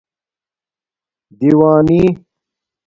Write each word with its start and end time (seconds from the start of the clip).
دِیوانی 1.39 1.99